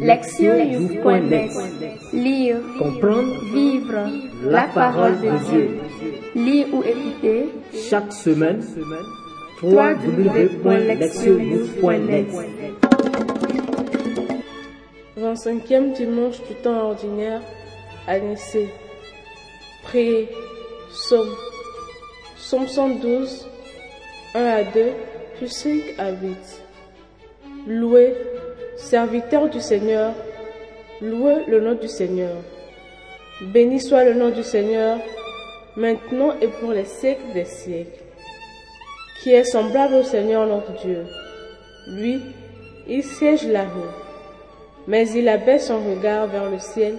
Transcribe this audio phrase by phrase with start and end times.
[0.00, 1.50] Lectionnews.net
[2.12, 4.08] Lire, Comprendre, vivre
[4.42, 5.78] la parole de Dieu.
[6.34, 7.50] Lire ou écouter
[7.88, 8.62] Chaque semaine,
[9.62, 12.26] www.lectionnews.net
[15.18, 17.42] 25e dimanche du temps ordinaire
[18.06, 18.70] à Nicée.
[19.82, 20.28] Priez.
[20.90, 21.28] Psaume.
[22.36, 23.46] Psaume 112,
[24.34, 24.86] 1 à 2,
[25.36, 26.36] puis 5 à 8.
[27.68, 28.12] Louez,
[28.80, 30.12] serviteur du Seigneur,
[31.00, 32.36] louez le nom du Seigneur.
[33.52, 34.98] Béni soit le nom du Seigneur,
[35.76, 38.04] maintenant et pour les siècles des siècles.
[39.22, 41.04] Qui est semblable au Seigneur notre Dieu.
[41.88, 42.20] Lui,
[42.88, 44.10] il siège là-haut
[44.86, 46.96] mais il abaisse son regard vers le ciel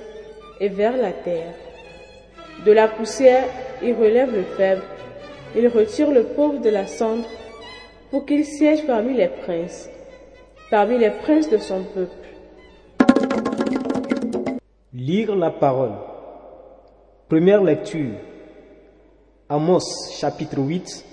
[0.59, 1.53] et vers la terre.
[2.65, 3.43] De la poussière,
[3.83, 4.83] il relève le faible,
[5.55, 7.27] il retire le pauvre de la cendre
[8.09, 9.89] pour qu'il siège parmi les princes,
[10.71, 12.29] parmi les princes de son peuple.
[14.93, 15.91] Lire la parole.
[17.27, 18.13] Première lecture.
[19.49, 21.05] Amos chapitre 8,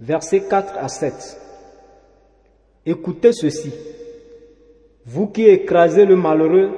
[0.00, 1.14] versets 4 à 7.
[2.84, 3.72] Écoutez ceci.
[5.06, 6.72] Vous qui écrasez le malheureux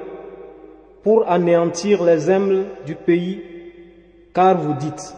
[1.01, 3.41] pour anéantir les humbles du pays,
[4.31, 5.15] car vous dites,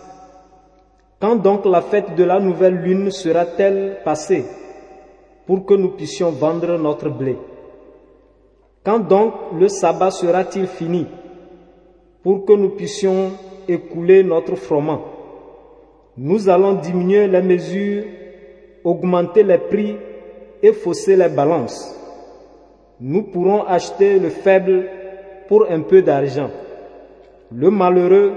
[1.19, 4.45] quand donc la fête de la nouvelle lune sera-t-elle passée?
[5.47, 7.35] Pour que nous puissions vendre notre blé
[8.83, 11.07] Quand donc le sabbat sera-t-il fini
[12.21, 13.31] pour que nous puissions
[13.67, 15.01] écouler notre froment?
[16.17, 18.03] Nous allons diminuer les mesures,
[18.83, 19.95] augmenter les prix
[20.61, 21.97] et fausser les balances
[22.99, 24.89] nous pourrons acheter le faible
[25.47, 26.49] pour un peu d'argent,
[27.53, 28.33] le malheureux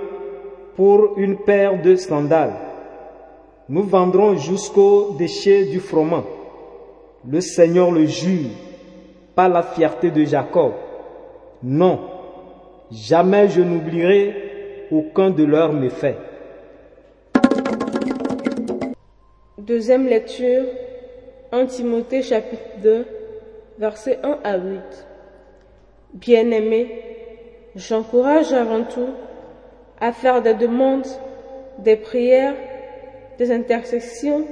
[0.77, 2.55] pour une paire de sandales.
[3.69, 6.25] Nous vendrons jusqu'au déchet du froment.
[7.29, 8.49] Le Seigneur le jure,
[9.35, 10.73] pas la fierté de Jacob.
[11.63, 12.01] Non,
[12.91, 16.17] jamais je n'oublierai aucun de leurs méfaits.
[19.59, 20.65] Deuxième lecture,
[21.53, 23.05] 1 Timothée chapitre 2,
[23.79, 24.81] versets 1 à 8.
[26.15, 27.03] Bien-aimés,
[27.77, 29.11] j'encourage avant tout
[30.01, 31.07] à faire des demandes,
[31.81, 32.55] des prières,
[33.37, 34.47] des intercessions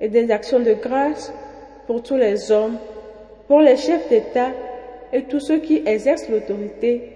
[0.00, 1.34] et des actions de grâce
[1.86, 2.76] pour tous les hommes,
[3.48, 4.50] pour les chefs d'État
[5.12, 7.10] et tous ceux qui exercent l'autorité,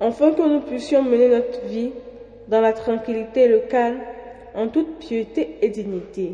[0.00, 1.92] afin que nous puissions mener notre vie
[2.48, 4.00] dans la tranquillité et le calme,
[4.54, 6.32] en toute piété et dignité.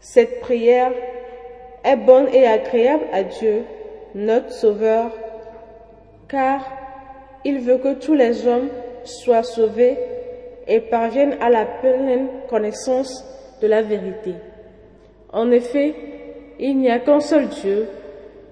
[0.00, 0.92] Cette prière
[1.84, 3.62] est bonne et agréable à Dieu,
[4.14, 5.10] notre Sauveur,
[6.28, 6.60] car
[7.44, 8.68] il veut que tous les hommes
[9.04, 9.96] soient sauvés
[10.66, 13.24] et parviennent à la pleine connaissance
[13.62, 14.34] de la vérité.
[15.32, 15.94] En effet,
[16.58, 17.86] il n'y a qu'un seul Dieu,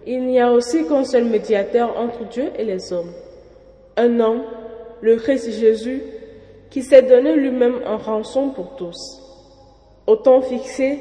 [0.07, 3.13] il n'y a aussi qu'un seul médiateur entre Dieu et les hommes,
[3.97, 4.43] un homme,
[5.01, 6.03] le Christ Jésus,
[6.71, 8.97] qui s'est donné lui-même en rançon pour tous.
[10.07, 11.01] Au temps fixé,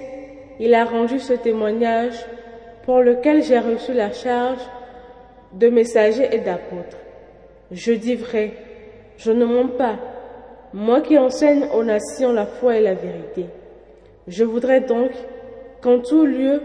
[0.60, 2.26] il a rendu ce témoignage
[2.84, 4.62] pour lequel j'ai reçu la charge
[5.54, 6.98] de messager et d'apôtre.
[7.72, 8.54] Je dis vrai,
[9.18, 9.98] je ne mens pas,
[10.74, 13.46] moi qui enseigne aux nations la foi et la vérité.
[14.28, 15.12] Je voudrais donc
[15.82, 16.62] qu'en tout lieu,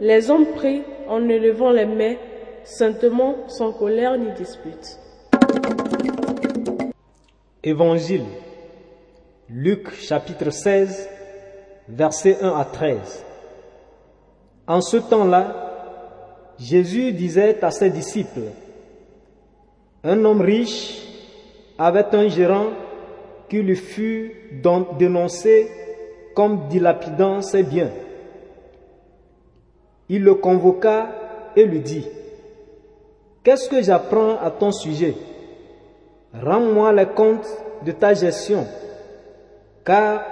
[0.00, 2.16] les hommes prient en élevant les mains,
[2.64, 4.98] saintement, sans colère ni dispute.
[7.62, 8.24] Évangile.
[9.48, 11.08] Luc chapitre 16,
[11.88, 13.24] versets 1 à 13.
[14.66, 15.64] En ce temps-là,
[16.58, 18.50] Jésus disait à ses disciples,
[20.02, 21.02] un homme riche
[21.78, 22.68] avait un gérant
[23.48, 24.32] qui lui fut
[24.98, 25.68] dénoncé
[26.34, 27.90] comme dilapidant ses biens.
[30.14, 31.08] Il le convoqua
[31.56, 32.06] et lui dit,
[33.42, 35.16] Qu'est-ce que j'apprends à ton sujet?
[36.32, 37.48] Rends-moi les comptes
[37.84, 38.64] de ta gestion,
[39.84, 40.24] car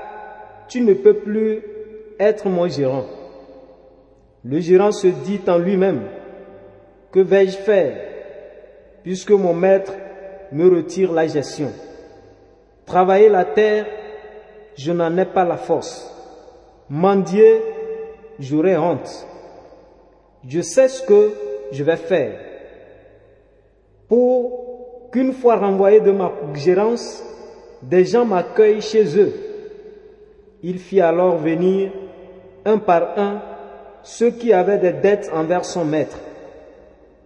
[0.68, 1.62] tu ne peux plus
[2.20, 3.06] être mon gérant.
[4.44, 6.02] Le gérant se dit en lui-même,
[7.10, 7.96] que vais-je faire
[9.02, 9.94] puisque mon maître
[10.52, 11.72] me retire la gestion?
[12.86, 13.86] Travailler la terre,
[14.76, 16.08] je n'en ai pas la force.
[16.88, 17.60] Mendier,
[18.38, 19.26] j'aurai honte.
[20.46, 21.32] Je sais ce que
[21.70, 22.38] je vais faire.
[24.08, 27.22] Pour qu'une fois renvoyé de ma gérance,
[27.82, 29.32] des gens m'accueillent chez eux.
[30.62, 31.92] Il fit alors venir
[32.64, 33.42] un par un
[34.02, 36.18] ceux qui avaient des dettes envers son maître.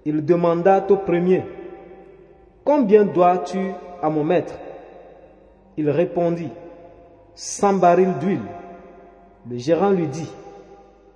[0.04, 1.42] Il demanda au premier,
[2.64, 3.58] Combien dois-tu
[4.02, 4.54] à mon maître?
[5.76, 6.50] Il répondit,
[7.34, 8.40] Cent barils d'huile.
[9.48, 10.30] Le gérant lui dit,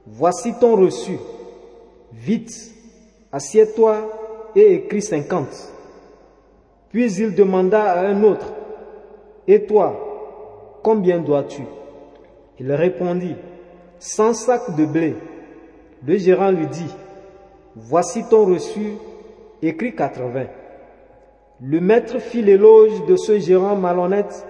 [0.06, 1.18] Voici ton reçu.
[2.12, 2.74] Vite,
[3.32, 5.72] assieds-toi et écrit cinquante.
[6.90, 8.52] Puis il demanda à un autre,
[9.46, 11.62] Et toi, combien dois-tu?
[12.58, 13.36] Il répondit,
[13.98, 15.14] Cent sacs de blé.
[16.06, 16.94] Le gérant lui dit,
[17.76, 18.94] Voici ton reçu,
[19.62, 20.50] écrit quatre-vingts.
[21.62, 24.46] Le maître fit l'éloge de ce gérant malhonnête,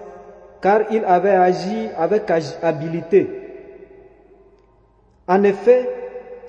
[0.61, 2.31] car il avait agi avec
[2.61, 3.27] habileté.
[5.27, 6.00] En effet,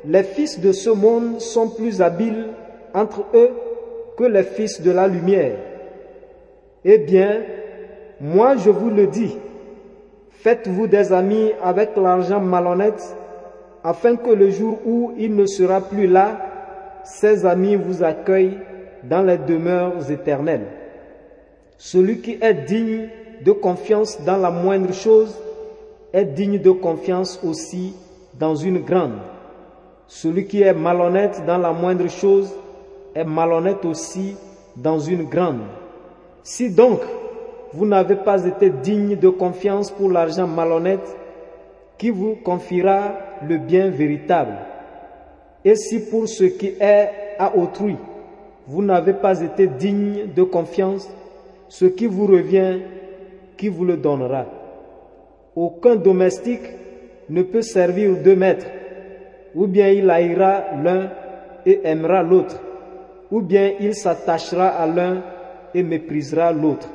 [0.04, 2.48] les fils de ce monde sont plus habiles
[2.94, 3.50] entre eux
[4.16, 5.56] que les fils de la lumière.
[6.84, 7.42] Eh bien,
[8.20, 9.36] moi je vous le dis,
[10.30, 13.16] faites-vous des amis avec l'argent malhonnête,
[13.84, 16.38] afin que le jour où il ne sera plus là,
[17.04, 18.58] ses amis vous accueillent
[19.04, 20.66] dans les demeures éternelles.
[21.78, 23.08] Celui qui est digne
[23.44, 25.36] de confiance dans la moindre chose
[26.12, 27.94] est digne de confiance aussi
[28.38, 29.18] dans une grande.
[30.14, 32.54] Celui qui est malhonnête dans la moindre chose
[33.14, 34.36] est malhonnête aussi
[34.76, 35.62] dans une grande.
[36.42, 37.00] Si donc
[37.72, 41.16] vous n'avez pas été digne de confiance pour l'argent malhonnête,
[41.96, 43.14] qui vous confiera
[43.48, 44.58] le bien véritable?
[45.64, 47.08] Et si pour ce qui est
[47.38, 47.96] à autrui,
[48.66, 51.08] vous n'avez pas été digne de confiance,
[51.68, 52.80] ce qui vous revient,
[53.56, 54.44] qui vous le donnera?
[55.56, 56.68] Aucun domestique
[57.30, 58.66] ne peut servir deux maîtres,
[59.54, 61.10] ou bien il haïra l'un
[61.66, 62.60] et aimera l'autre,
[63.30, 65.22] ou bien il s'attachera à l'un
[65.74, 66.88] et méprisera l'autre.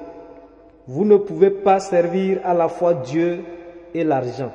[0.88, 3.44] Vous ne pouvez pas servir à la fois Dieu
[3.94, 4.52] et l'argent.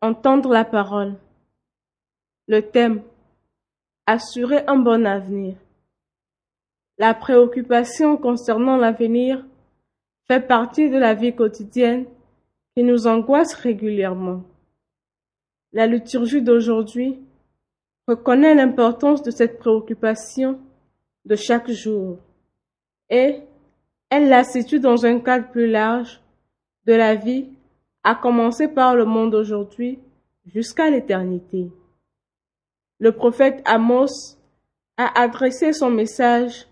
[0.00, 1.14] Entendre la parole.
[2.46, 3.02] Le thème.
[4.06, 5.56] Assurer un bon avenir.
[6.98, 9.44] La préoccupation concernant l'avenir
[10.28, 12.04] fait partie de la vie quotidienne
[12.76, 14.42] qui nous angoisse régulièrement.
[15.74, 17.18] La liturgie d'aujourd'hui
[18.06, 20.60] reconnaît l'importance de cette préoccupation
[21.24, 22.18] de chaque jour
[23.10, 23.40] et
[24.08, 26.20] elle la situe dans un cadre plus large
[26.86, 27.48] de la vie,
[28.04, 29.98] à commencer par le monde aujourd'hui
[30.46, 31.72] jusqu'à l'éternité.
[33.00, 34.36] Le prophète Amos
[34.96, 36.68] a adressé son message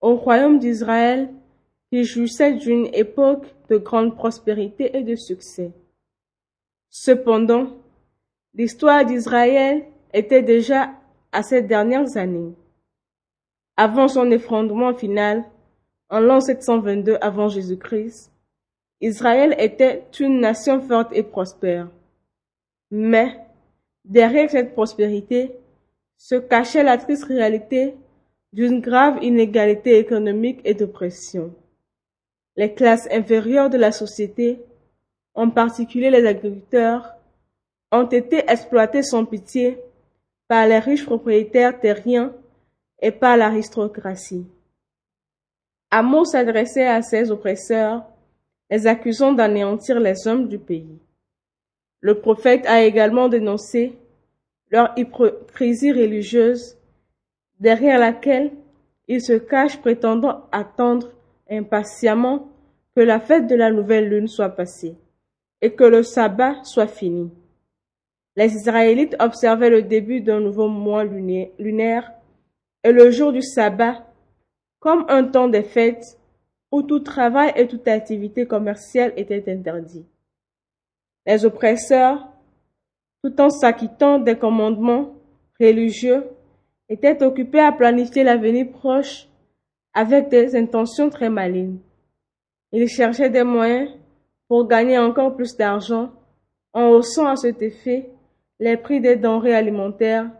[0.00, 1.28] au royaume d'Israël
[1.90, 5.70] qui jouissait d'une époque de grande prospérité et de succès.
[6.88, 7.76] Cependant,
[8.54, 10.90] l'histoire d'Israël était déjà
[11.32, 12.54] à ces dernières années.
[13.76, 15.44] Avant son effondrement final,
[16.10, 18.32] en l'an 722 avant Jésus-Christ,
[19.00, 21.88] Israël était une nation forte et prospère.
[22.90, 23.38] Mais,
[24.04, 25.52] derrière cette prospérité,
[26.16, 27.94] se cachait la triste réalité
[28.52, 31.54] d'une grave inégalité économique et d'oppression.
[32.56, 34.58] Les classes inférieures de la société,
[35.34, 37.17] en particulier les agriculteurs,
[37.92, 39.78] ont été exploitées sans pitié
[40.46, 42.32] par les riches propriétaires terriens
[43.00, 44.46] et par l'aristocratie.
[45.90, 48.04] Amos s'adressait à ses oppresseurs,
[48.70, 50.98] les accusant d'anéantir les hommes du pays.
[52.00, 53.98] Le prophète a également dénoncé
[54.70, 56.76] leur hypocrisie religieuse,
[57.58, 58.52] derrière laquelle
[59.08, 61.10] ils se cachent prétendant attendre
[61.50, 62.48] impatiemment
[62.94, 64.96] que la fête de la nouvelle lune soit passée
[65.62, 67.32] et que le sabbat soit fini.
[68.38, 72.12] Les Israélites observaient le début d'un nouveau mois lunaire
[72.84, 74.06] et le jour du sabbat
[74.78, 76.16] comme un temps des fêtes
[76.70, 80.06] où tout travail et toute activité commerciale étaient interdits.
[81.26, 82.28] Les oppresseurs,
[83.24, 85.16] tout en s'acquittant des commandements
[85.58, 86.22] religieux,
[86.88, 89.26] étaient occupés à planifier l'avenir proche
[89.94, 91.80] avec des intentions très malignes.
[92.70, 93.90] Ils cherchaient des moyens
[94.46, 96.12] pour gagner encore plus d'argent
[96.72, 98.12] en haussant à cet effet
[98.60, 100.30] les prix des denrées alimentaires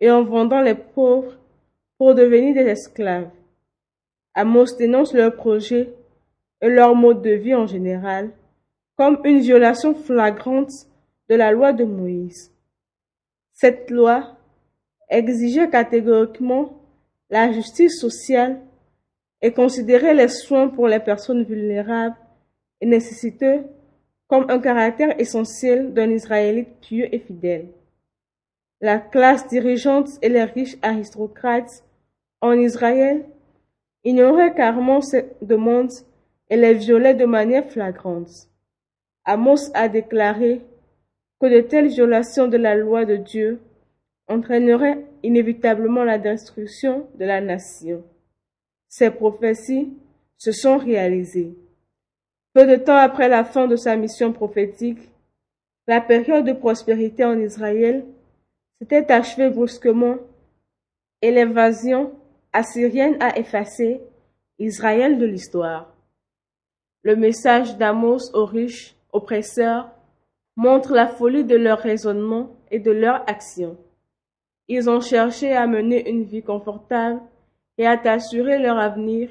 [0.00, 1.38] et en vendant les pauvres
[1.98, 3.30] pour devenir des esclaves.
[4.34, 5.92] Amos dénonce leur projet
[6.60, 8.30] et leur mode de vie en général
[8.96, 10.72] comme une violation flagrante
[11.28, 12.52] de la loi de Moïse.
[13.52, 14.36] Cette loi
[15.08, 16.80] exigeait catégoriquement
[17.30, 18.60] la justice sociale
[19.40, 22.16] et considérait les soins pour les personnes vulnérables
[22.80, 23.64] et nécessiteux
[24.30, 27.66] comme un caractère essentiel d'un Israélite pieux et fidèle.
[28.80, 31.84] La classe dirigeante et les riches aristocrates
[32.40, 33.26] en Israël
[34.04, 35.90] ignoraient carrément ces demandes
[36.48, 38.48] et les violaient de manière flagrante.
[39.24, 40.60] Amos a déclaré
[41.40, 43.60] que de telles violations de la loi de Dieu
[44.28, 48.04] entraîneraient inévitablement la destruction de la nation.
[48.88, 49.92] Ces prophéties
[50.38, 51.56] se sont réalisées.
[52.52, 54.98] Peu de temps après la fin de sa mission prophétique,
[55.86, 58.04] la période de prospérité en Israël
[58.80, 60.16] s'était achevée brusquement
[61.22, 62.12] et l'invasion
[62.52, 64.00] assyrienne a effacé
[64.58, 65.94] Israël de l'histoire.
[67.02, 69.88] Le message d'Amos aux riches oppresseurs
[70.56, 73.76] montre la folie de leur raisonnement et de leur action.
[74.66, 77.20] Ils ont cherché à mener une vie confortable
[77.78, 79.30] et à assurer leur avenir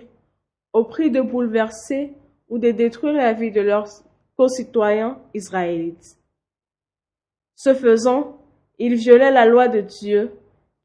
[0.72, 2.14] au prix de bouleverser
[2.50, 3.88] ou de détruire la vie de leurs
[4.36, 6.18] concitoyens israélites.
[7.56, 8.38] Ce faisant,
[8.78, 10.32] ils violaient la loi de Dieu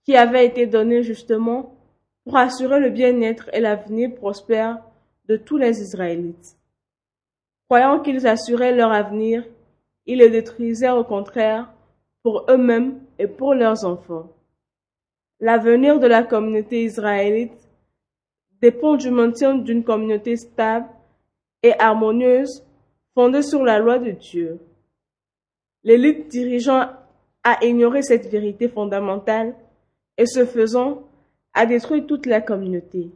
[0.05, 1.75] qui avait été donnée justement
[2.25, 4.83] pour assurer le bien-être et l'avenir prospère
[5.27, 6.57] de tous les Israélites.
[7.69, 9.45] Croyant qu'ils assuraient leur avenir,
[10.07, 11.73] ils le détruisaient au contraire
[12.23, 14.31] pour eux-mêmes et pour leurs enfants.
[15.41, 17.69] L'avenir de la communauté israélite
[18.61, 20.87] dépend du maintien d'une communauté stable
[21.65, 22.63] et harmonieuse
[23.15, 24.61] fondée sur la loi de Dieu.
[25.83, 26.91] L'élite dirigeant
[27.43, 29.55] a ignoré cette vérité fondamentale
[30.19, 31.09] et ce faisant
[31.55, 33.11] a détruit toute la communauté.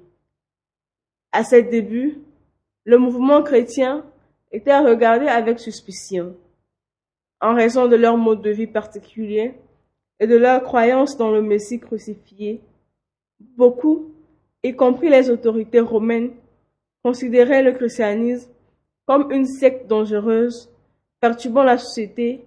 [1.31, 2.19] À ses débuts,
[2.85, 4.05] le mouvement chrétien
[4.51, 6.35] était regardé avec suspicion
[7.41, 9.55] en raison de leur mode de vie particulier
[10.21, 12.61] et de leur croyance dans le Messie crucifié.
[13.39, 14.11] Beaucoup,
[14.63, 16.33] y compris les autorités romaines,
[17.03, 18.51] considéraient le christianisme
[19.07, 20.71] comme une secte dangereuse,
[21.21, 22.45] perturbant la société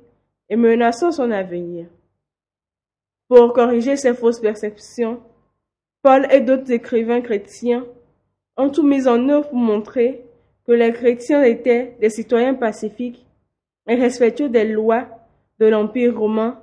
[0.50, 1.88] et menaçant son avenir.
[3.28, 5.22] Pour corriger ces fausses perceptions,
[6.04, 7.86] Paul et d'autres écrivains chrétiens
[8.58, 10.24] ont tout mis en œuvre pour montrer
[10.66, 13.26] que les chrétiens étaient des citoyens pacifiques
[13.88, 15.08] et respectueux des lois
[15.60, 16.62] de l'Empire romain,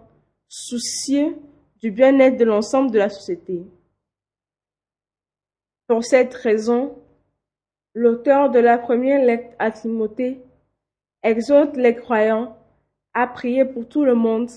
[0.48, 1.36] soucieux
[1.80, 3.62] du bien-être de l'ensemble de la société.
[5.86, 6.96] Pour cette raison,
[7.98, 10.40] l'auteur de la première lettre à Timothée
[11.24, 12.56] exhorte les croyants
[13.12, 14.50] à prier pour tout le monde,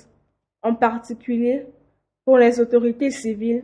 [0.61, 1.65] en particulier
[2.23, 3.63] pour les autorités civiles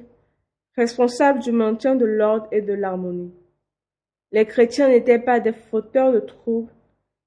[0.76, 3.32] responsables du maintien de l'ordre et de l'harmonie.
[4.32, 6.74] Les chrétiens n'étaient pas des fauteurs de troubles,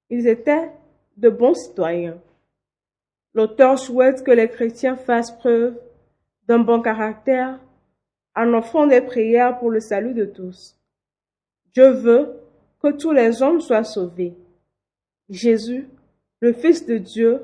[0.09, 0.73] ils étaient
[1.19, 2.21] de bons citoyens.
[3.33, 5.81] L'auteur souhaite que les chrétiens fassent preuve
[6.49, 7.61] d'un bon caractère
[8.35, 10.77] en offrant des prières pour le salut de tous.
[11.73, 12.40] Dieu veut
[12.83, 14.35] que tous les hommes soient sauvés.
[15.29, 15.89] Jésus,
[16.41, 17.43] le Fils de Dieu,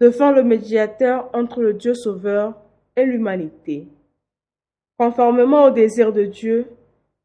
[0.00, 2.54] devint le médiateur entre le Dieu sauveur
[2.96, 3.88] et l'humanité.
[4.98, 6.66] Conformément au désir de Dieu,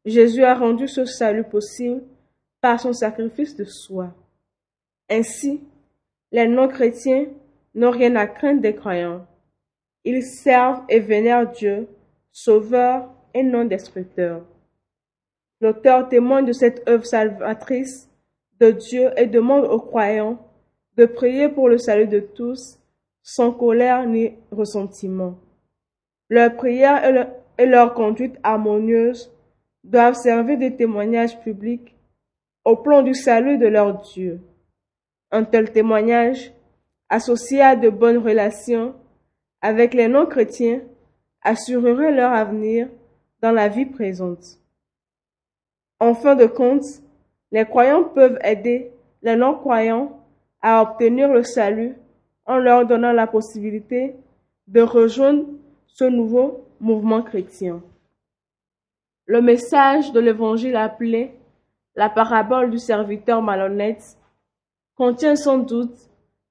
[0.04, 2.02] Jésus a rendu ce salut possible
[2.60, 4.12] par son sacrifice de soi.
[5.08, 5.60] Ainsi,
[6.32, 7.26] les non-chrétiens
[7.74, 9.26] n'ont rien à craindre des croyants.
[10.04, 11.88] Ils servent et vénèrent Dieu,
[12.32, 14.42] sauveur et non destructeur.
[15.60, 18.08] L'auteur témoigne de cette œuvre salvatrice
[18.60, 20.38] de Dieu et demande aux croyants
[20.96, 22.78] de prier pour le salut de tous,
[23.22, 25.38] sans colère ni ressentiment.
[26.28, 29.32] Leur prière et leur conduite harmonieuse
[29.84, 31.96] doivent servir de témoignage public
[32.64, 34.40] au plan du salut de leur Dieu.
[35.30, 36.52] Un tel témoignage,
[37.08, 38.94] associé à de bonnes relations
[39.60, 40.82] avec les non-chrétiens,
[41.42, 42.88] assurerait leur avenir
[43.40, 44.60] dans la vie présente.
[46.00, 46.84] En fin de compte,
[47.50, 50.20] les croyants peuvent aider les non-croyants
[50.60, 51.96] à obtenir le salut
[52.46, 54.14] en leur donnant la possibilité
[54.66, 55.44] de rejoindre
[55.86, 57.82] ce nouveau mouvement chrétien.
[59.26, 61.32] Le message de l'évangile appelé
[61.96, 64.16] la parabole du serviteur malhonnête
[64.96, 65.96] contient sans doute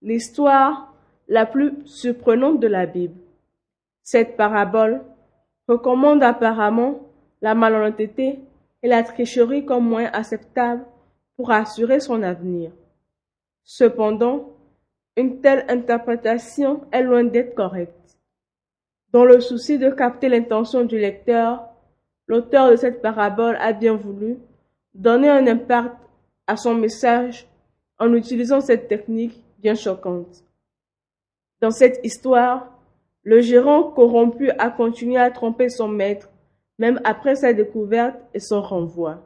[0.02, 0.94] l'histoire
[1.28, 3.20] la plus surprenante de la Bible.
[4.04, 5.02] Cette parabole
[5.68, 7.00] recommande apparemment
[7.42, 8.40] la malhonnêteté
[8.84, 10.86] et la tricherie comme moyen acceptable
[11.36, 12.72] pour assurer son avenir.
[13.64, 14.54] Cependant,
[15.16, 18.18] une telle interprétation est loin d'être correcte.
[19.12, 21.68] Dans le souci de capter l'intention du lecteur,
[22.28, 24.38] l'auteur de cette parabole a bien voulu
[24.94, 25.96] donner un impact
[26.46, 27.48] à son message
[28.00, 30.44] en utilisant cette technique bien choquante.
[31.62, 32.72] Dans cette histoire,
[33.24, 36.30] le gérant corrompu a continué à tromper son maître,
[36.78, 39.24] même après sa découverte et son renvoi.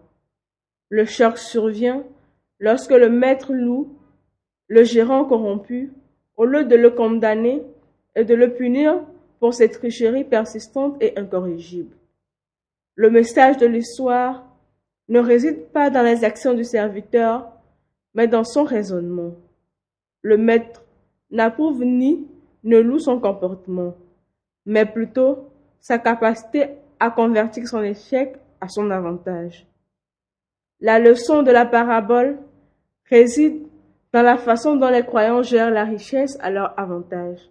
[0.90, 2.04] Le choc survient
[2.60, 3.96] lorsque le maître loue
[4.68, 5.92] le gérant corrompu,
[6.38, 7.62] au lieu de le condamner
[8.16, 9.02] et de le punir
[9.40, 11.94] pour ses tricheries persistantes et incorrigibles.
[12.96, 14.46] Le message de l'histoire
[15.10, 17.52] ne réside pas dans les actions du serviteur,
[18.14, 19.36] mais dans son raisonnement.
[20.22, 20.86] Le maître
[21.32, 22.28] n'approuve ni
[22.64, 23.96] ne loue son comportement,
[24.66, 25.50] mais plutôt
[25.82, 26.70] sa capacité
[27.02, 29.68] à convertir son échec à son avantage.
[30.80, 32.40] La leçon de la parabole
[33.10, 33.68] réside
[34.14, 37.50] dans la façon dont les croyants gèrent la richesse à leur avantage.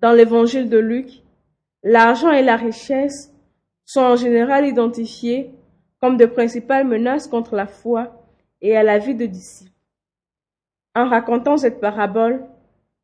[0.00, 1.22] Dans l'évangile de Luc,
[1.82, 3.34] L'argent et la richesse
[3.84, 5.50] sont en général identifiés
[6.00, 8.24] comme de principales menaces contre la foi
[8.60, 9.72] et à la vie de disciples.
[10.94, 12.46] En racontant cette parabole,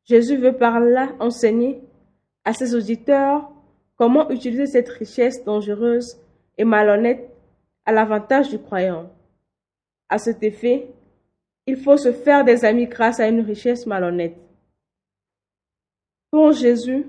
[0.05, 1.81] Jésus veut par là enseigner
[2.45, 3.51] à ses auditeurs
[3.99, 6.19] comment utiliser cette richesse dangereuse
[6.57, 7.29] et malhonnête
[7.85, 9.11] à l'avantage du croyant?
[10.09, 10.89] À cet effet,
[11.67, 14.37] il faut se faire des amis grâce à une richesse malhonnête.
[16.31, 17.07] Pour Jésus,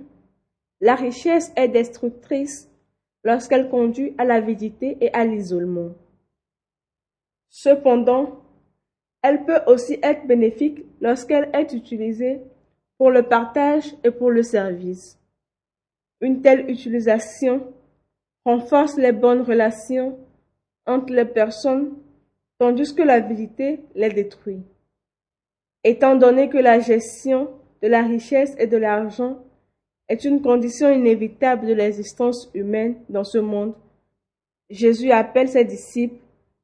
[0.82, 2.70] la richesse est destructrice
[3.24, 5.92] lorsqu'elle conduit à l'avidité et à l'isolement.
[7.50, 8.42] Cependant,
[9.22, 12.40] elle peut aussi être bénéfique lorsqu'elle est utilisée
[12.98, 15.19] pour le partage et pour le service.
[16.22, 17.74] Une telle utilisation
[18.46, 20.18] renforce les bonnes relations
[20.86, 21.94] entre les personnes
[22.58, 24.62] tandis que l'avidité les détruit.
[25.84, 27.50] Étant donné que la gestion
[27.82, 29.38] de la richesse et de l'argent
[30.10, 33.74] est une condition inévitable de l'existence humaine dans ce monde,
[34.70, 36.20] Jésus appelle ses disciples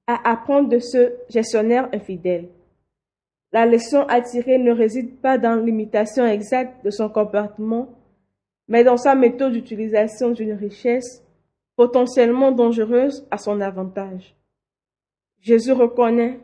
[0.07, 2.49] à apprendre de ce gestionnaire infidèle.
[3.51, 7.87] La leçon à tirer ne réside pas dans l'imitation exacte de son comportement,
[8.67, 11.23] mais dans sa méthode d'utilisation d'une richesse
[11.75, 14.35] potentiellement dangereuse à son avantage.
[15.41, 16.39] Jésus reconnaît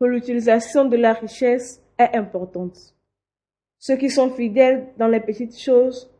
[0.00, 2.94] que l'utilisation de la richesse est importante.
[3.78, 6.10] Ceux qui sont fidèles dans les petites choses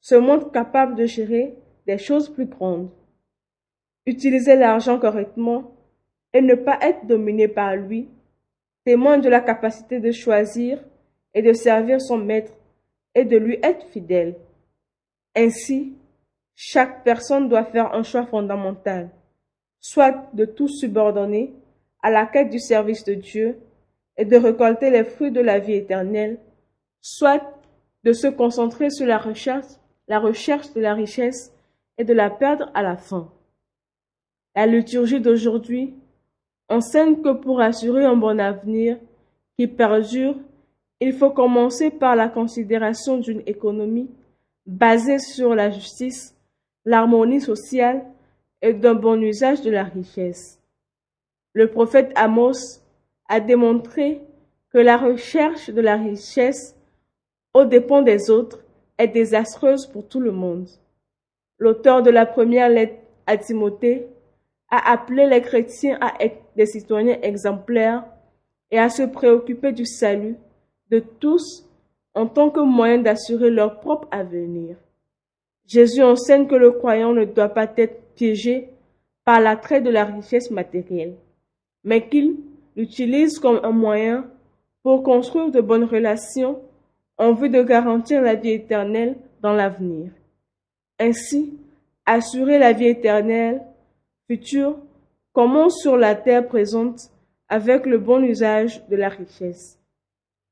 [0.00, 1.54] se montrent capables de gérer
[1.86, 2.90] des choses plus grandes.
[4.06, 5.72] Utiliser l'argent correctement
[6.32, 8.08] et ne pas être dominé par lui
[8.84, 10.78] témoigne de la capacité de choisir
[11.32, 12.52] et de servir son maître
[13.14, 14.36] et de lui être fidèle.
[15.36, 15.94] Ainsi,
[16.54, 19.10] chaque personne doit faire un choix fondamental,
[19.80, 21.52] soit de tout subordonner
[22.02, 23.58] à la quête du service de Dieu
[24.16, 26.38] et de récolter les fruits de la vie éternelle,
[27.00, 27.42] soit
[28.04, 29.66] de se concentrer sur la recherche,
[30.06, 31.52] de la richesse
[31.98, 33.30] et de la perdre à la fin.
[34.54, 35.94] La liturgie d'aujourd'hui
[36.68, 38.98] enseigne que pour assurer un bon avenir
[39.58, 40.36] qui perdure,
[41.00, 44.08] il faut commencer par la considération d'une économie
[44.66, 46.34] basée sur la justice,
[46.84, 48.04] l'harmonie sociale
[48.62, 50.60] et d'un bon usage de la richesse.
[51.52, 52.80] Le prophète Amos
[53.28, 54.20] a démontré
[54.70, 56.76] que la recherche de la richesse
[57.52, 58.64] aux dépens des autres
[58.98, 60.68] est désastreuse pour tout le monde.
[61.58, 64.08] L'auteur de la première lettre à Timothée
[64.70, 68.04] a appelé les chrétiens à être des citoyens exemplaires
[68.70, 70.36] et à se préoccuper du salut
[70.90, 71.63] de tous
[72.14, 74.76] en tant que moyen d'assurer leur propre avenir.
[75.66, 78.68] Jésus enseigne que le croyant ne doit pas être piégé
[79.24, 81.14] par l'attrait de la richesse matérielle,
[81.82, 82.36] mais qu'il
[82.76, 84.26] l'utilise comme un moyen
[84.82, 86.60] pour construire de bonnes relations
[87.16, 90.10] en vue de garantir la vie éternelle dans l'avenir.
[90.98, 91.58] Ainsi,
[92.06, 93.62] assurer la vie éternelle
[94.26, 94.76] future
[95.32, 97.10] commence sur la terre présente
[97.48, 99.78] avec le bon usage de la richesse.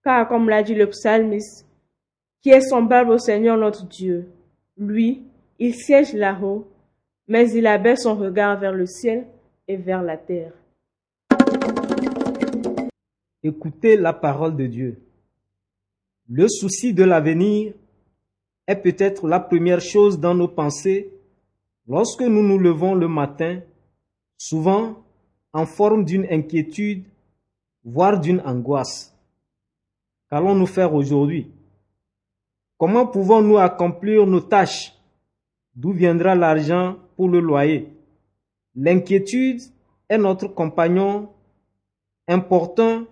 [0.05, 1.67] Car, comme l'a dit le psalmiste,
[2.41, 4.29] qui est semblable au Seigneur notre Dieu,
[4.77, 5.23] lui,
[5.59, 6.67] il siège là-haut,
[7.29, 9.27] mais il abaisse son regard vers le ciel
[9.69, 10.53] et vers la terre.
[13.45, 15.03] Écoutez la parole de Dieu.
[16.29, 17.75] Le souci de l'avenir
[18.67, 21.13] est peut-être la première chose dans nos pensées
[21.89, 23.61] lorsque nous nous levons le matin,
[24.37, 25.05] souvent
[25.53, 27.05] en forme d'une inquiétude,
[27.85, 29.12] voire d'une angoisse.
[30.33, 31.51] Qu'allons-nous faire aujourd'hui?
[32.79, 34.95] Comment pouvons-nous accomplir nos tâches?
[35.75, 37.91] D'où viendra l'argent pour le loyer?
[38.75, 39.61] L'inquiétude
[40.09, 41.29] est notre compagnon
[42.27, 43.05] important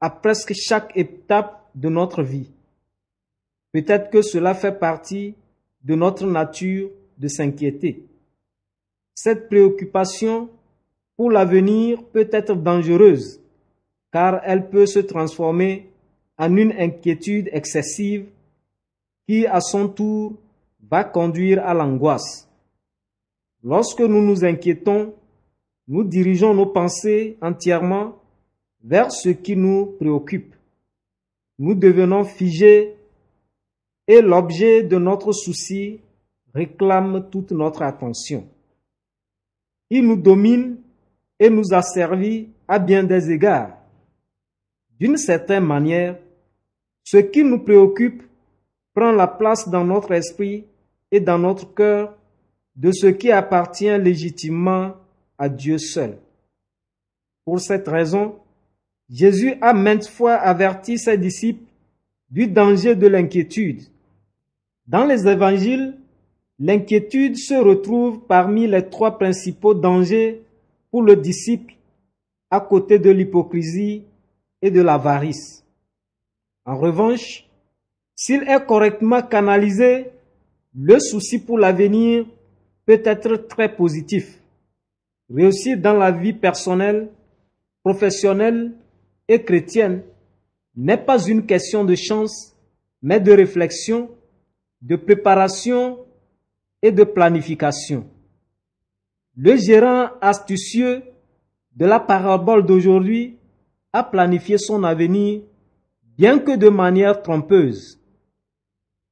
[0.00, 2.50] à presque chaque étape de notre vie.
[3.72, 5.34] Peut-être que cela fait partie
[5.84, 6.88] de notre nature
[7.18, 8.06] de s'inquiéter.
[9.14, 10.48] Cette préoccupation
[11.18, 13.42] pour l'avenir peut être dangereuse
[14.10, 15.92] car elle peut se transformer
[16.38, 18.26] en une inquiétude excessive
[19.26, 20.34] qui à son tour
[20.88, 22.48] va conduire à l'angoisse.
[23.62, 25.14] Lorsque nous nous inquiétons,
[25.88, 28.16] nous dirigeons nos pensées entièrement
[28.82, 30.54] vers ce qui nous préoccupe.
[31.58, 32.94] Nous devenons figés
[34.06, 36.00] et l'objet de notre souci
[36.54, 38.48] réclame toute notre attention.
[39.90, 40.78] Il nous domine
[41.38, 43.76] et nous a servi à bien des égards.
[44.98, 46.18] D'une certaine manière,
[47.06, 48.22] ce qui nous préoccupe
[48.92, 50.66] prend la place dans notre esprit
[51.10, 52.14] et dans notre cœur
[52.74, 54.96] de ce qui appartient légitimement
[55.38, 56.18] à Dieu seul.
[57.46, 58.36] Pour cette raison,
[59.08, 61.64] Jésus a maintes fois averti ses disciples
[62.28, 63.82] du danger de l'inquiétude.
[64.86, 65.94] Dans les évangiles,
[66.58, 70.42] L'inquiétude se retrouve parmi les trois principaux dangers
[70.90, 71.74] pour le disciple,
[72.50, 74.04] à côté de l'hypocrisie
[74.62, 75.65] et de l'avarice.
[76.66, 77.48] En revanche,
[78.16, 80.10] s'il est correctement canalisé,
[80.74, 82.26] le souci pour l'avenir
[82.84, 84.42] peut être très positif.
[85.32, 87.08] Réussir dans la vie personnelle,
[87.84, 88.72] professionnelle
[89.28, 90.02] et chrétienne
[90.74, 92.54] n'est pas une question de chance,
[93.00, 94.10] mais de réflexion,
[94.82, 95.98] de préparation
[96.82, 98.06] et de planification.
[99.36, 101.02] Le gérant astucieux
[101.76, 103.36] de la parabole d'aujourd'hui
[103.92, 105.42] a planifié son avenir,
[106.16, 108.00] bien que de manière trompeuse.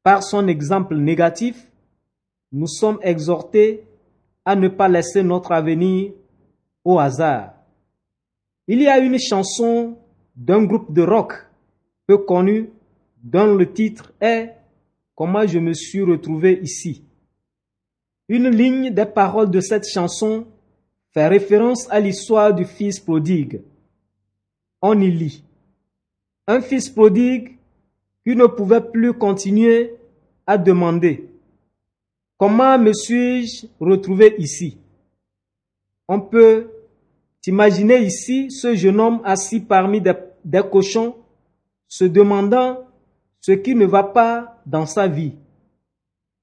[0.03, 1.71] Par son exemple négatif,
[2.53, 3.85] nous sommes exhortés
[4.45, 6.13] à ne pas laisser notre avenir
[6.85, 7.55] au hasard.
[8.67, 9.99] Il y a une chanson
[10.37, 11.35] d'un groupe de rock
[12.07, 12.71] peu connu
[13.23, 14.55] dont le titre est
[15.15, 17.05] Comment je me suis retrouvé ici.
[18.29, 20.47] Une ligne des paroles de cette chanson
[21.13, 23.63] fait référence à l'histoire du fils prodigue.
[24.83, 25.44] On y lit.
[26.47, 27.57] Un fils prodigue
[28.27, 29.95] qui ne pouvait plus continuer
[30.47, 31.29] à demander
[32.37, 34.77] Comment me suis-je retrouvé ici?
[36.07, 36.71] On peut
[37.47, 40.13] imaginer ici ce jeune homme assis parmi des,
[40.45, 41.17] des cochons
[41.89, 42.87] se demandant
[43.41, 45.33] ce qui ne va pas dans sa vie.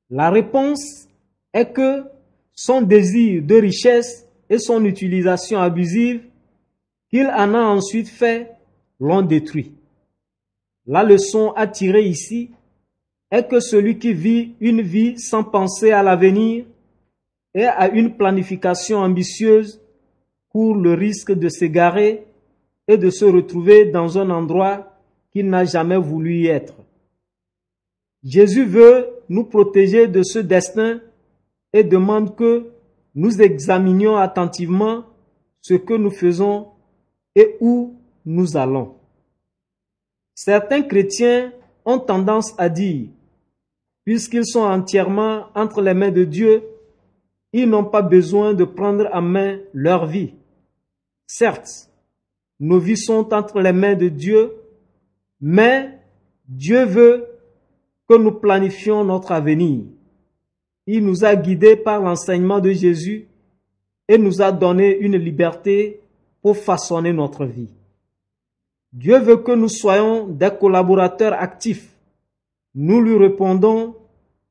[0.10, 1.08] La réponse
[1.54, 2.04] est que
[2.54, 6.24] son désir de richesse et son utilisation abusive
[7.10, 8.52] qu'il en a ensuite fait
[9.00, 9.74] l'ont détruit.
[10.88, 12.52] La leçon à tirer ici
[13.30, 16.66] est que celui qui vit une vie sans penser à l'avenir
[17.54, 19.82] et à une planification ambitieuse
[20.50, 22.26] court le risque de s'égarer
[22.88, 24.98] et de se retrouver dans un endroit
[25.32, 26.76] qu'il n'a jamais voulu y être.
[28.24, 31.00] Jésus veut nous protéger de ce destin
[31.74, 32.72] et demande que
[33.16, 35.06] nous examinions attentivement
[35.62, 36.68] ce que nous faisons
[37.36, 38.96] et où nous allons.
[40.44, 41.54] Certains chrétiens
[41.86, 43.10] ont tendance à dire,
[44.04, 46.64] puisqu'ils sont entièrement entre les mains de Dieu,
[47.54, 50.34] ils n'ont pas besoin de prendre en main leur vie.
[51.28, 51.92] Certes,
[52.60, 54.54] nos vies sont entre les mains de Dieu,
[55.40, 56.00] mais
[56.48, 57.28] Dieu veut
[58.10, 59.84] que nous planifions notre avenir.
[60.88, 63.28] Il nous a guidés par l'enseignement de Jésus
[64.08, 66.02] et nous a donné une liberté
[66.42, 67.70] pour façonner notre vie.
[68.94, 71.96] Dieu veut que nous soyons des collaborateurs actifs.
[72.76, 73.96] Nous lui répondons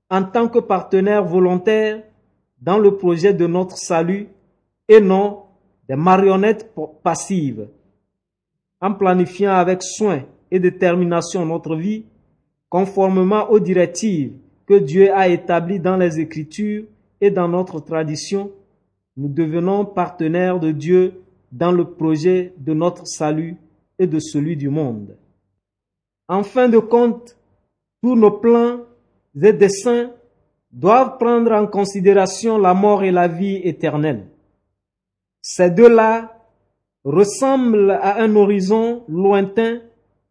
[0.09, 2.03] en tant que partenaires volontaires
[2.61, 4.29] dans le projet de notre salut
[4.89, 5.43] et non
[5.89, 6.73] des marionnettes
[7.03, 7.69] passives.
[8.81, 12.07] En planifiant avec soin et détermination notre vie,
[12.71, 14.33] conformément aux directives
[14.67, 16.85] que Dieu a établies dans les Écritures
[17.21, 18.51] et dans notre tradition,
[19.17, 21.21] nous devenons partenaires de Dieu
[21.53, 23.57] dans le projet de notre salut
[24.07, 25.17] de celui du monde.
[26.29, 27.37] En fin de compte,
[28.03, 28.81] tous nos plans
[29.41, 30.13] et desseins
[30.71, 34.27] doivent prendre en considération la mort et la vie éternelle.
[35.43, 36.37] Ces deux-là
[37.05, 39.81] ressemblent à un horizon lointain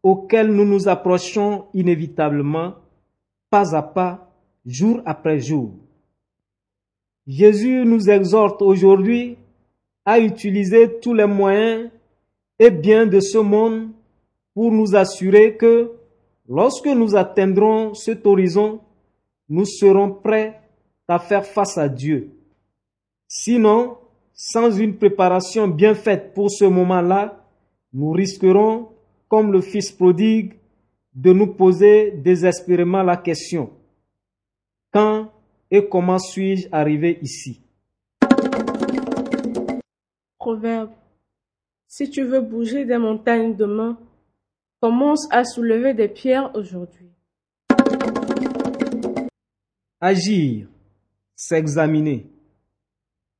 [0.03, 2.75] auquel nous nous approchons inévitablement,
[3.49, 4.31] pas à pas,
[4.65, 5.73] jour après jour.
[7.27, 9.37] Jésus nous exhorte aujourd'hui
[10.05, 11.89] à utiliser tous les moyens
[12.59, 13.89] et biens de ce monde
[14.53, 15.93] pour nous assurer que
[16.47, 18.81] lorsque nous atteindrons cet horizon,
[19.47, 20.59] nous serons prêts
[21.07, 22.31] à faire face à Dieu.
[23.27, 23.97] Sinon,
[24.33, 27.45] sans une préparation bien faite pour ce moment-là,
[27.93, 28.89] nous risquerons,
[29.27, 30.53] comme le Fils prodigue,
[31.13, 33.71] de nous poser désespérément la question,
[34.91, 35.31] quand
[35.71, 37.61] et comment suis-je arrivé ici?
[40.37, 40.98] Proverbe.
[41.91, 43.97] Si tu veux bouger des montagnes demain,
[44.79, 47.09] commence à soulever des pierres aujourd'hui.
[49.99, 50.67] Agir,
[51.35, 52.27] s'examiner.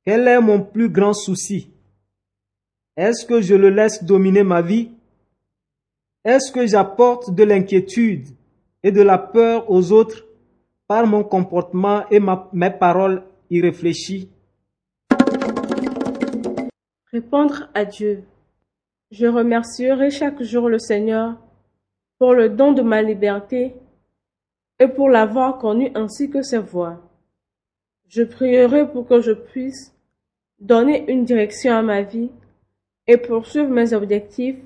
[0.04, 1.70] Quel est mon plus grand souci?
[2.96, 4.90] Est-ce que je le laisse dominer ma vie?
[6.24, 8.26] Est-ce que j'apporte de l'inquiétude
[8.82, 10.26] et de la peur aux autres
[10.88, 14.28] par mon comportement et mes paroles irréfléchies?
[17.12, 18.24] Répondre à Dieu.
[19.10, 21.36] Je remercierai chaque jour le Seigneur
[22.20, 23.74] pour le don de ma liberté
[24.78, 27.02] et pour l'avoir connu ainsi que ses voies.
[28.06, 29.92] Je prierai pour que je puisse
[30.60, 32.30] donner une direction à ma vie
[33.08, 34.58] et poursuivre mes objectifs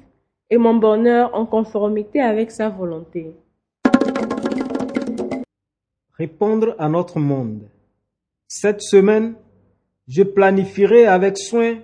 [0.50, 3.33] et mon bonheur en conformité avec sa volonté.
[6.18, 7.62] Répondre à notre monde.
[8.46, 9.37] Cette semaine,
[10.07, 11.78] je planifierai avec soin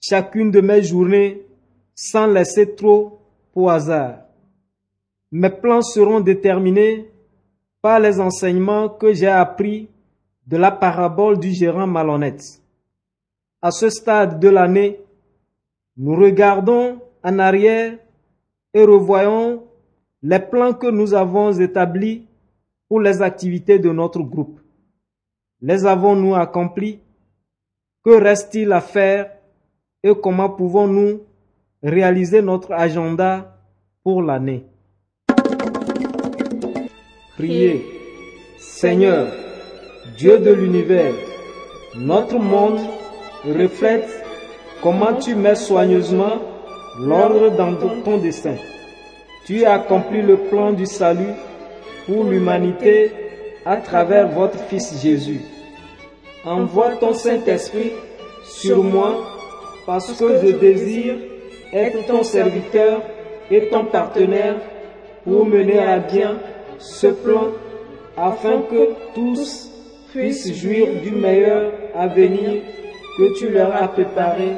[0.00, 1.44] chacune de mes journées
[2.02, 3.20] sans laisser trop
[3.54, 4.20] au hasard.
[5.30, 7.10] Mes plans seront déterminés
[7.82, 9.90] par les enseignements que j'ai appris
[10.46, 12.42] de la parabole du gérant malhonnête.
[13.60, 14.98] À ce stade de l'année,
[15.98, 17.98] nous regardons en arrière
[18.72, 19.62] et revoyons
[20.22, 22.26] les plans que nous avons établis
[22.88, 24.58] pour les activités de notre groupe.
[25.60, 26.98] Les avons-nous accomplis?
[28.02, 29.32] Que reste-t-il à faire?
[30.02, 31.20] Et comment pouvons-nous
[31.82, 33.56] réaliser notre agenda
[34.02, 34.64] pour l'année
[37.36, 37.86] Priez.
[38.58, 39.28] Seigneur,
[40.18, 41.14] Dieu de l'univers,
[41.96, 42.80] notre monde
[43.44, 44.08] reflète
[44.82, 46.42] comment tu mets soigneusement
[46.98, 48.56] l'ordre dans ton dessein.
[49.46, 51.32] Tu as accompli le plan du salut
[52.06, 53.10] pour l'humanité
[53.64, 55.40] à travers votre Fils Jésus.
[56.44, 57.92] Envoie ton Saint-Esprit
[58.44, 59.26] sur moi
[59.86, 61.16] parce que je désire
[61.72, 63.02] être ton serviteur
[63.50, 64.56] et ton partenaire
[65.24, 66.38] pour mener à bien
[66.78, 67.48] ce plan
[68.16, 69.68] afin que tous
[70.12, 72.62] puissent jouir du meilleur avenir
[73.16, 74.52] que tu leur as préparé.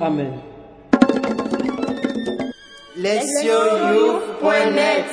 [0.00, 0.32] Amen.
[2.96, 5.04] Lesioyou.net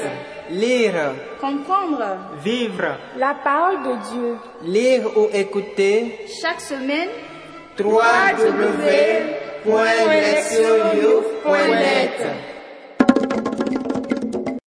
[0.52, 2.04] Lire, Comprendre.
[2.44, 4.36] Vivre, la parole de Dieu.
[4.63, 6.20] Lire ou écouter.
[6.42, 7.10] Chaque semaine
[9.63, 10.04] point,